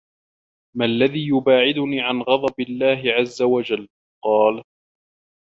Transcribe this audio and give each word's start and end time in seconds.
مَا 0.77 0.85
الَّذِي 0.85 1.27
يُبَاعِدُنِي 1.27 2.01
عَنْ 2.01 2.21
غَضَبِ 2.21 2.59
اللَّهِ 2.59 3.11
عَزَّ 3.13 3.41
وَجَلَّ؟ 3.41 3.87
قَالَ 4.25 4.63